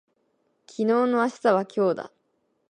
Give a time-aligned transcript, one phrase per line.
[0.65, 2.11] 昨日の明日は今日だ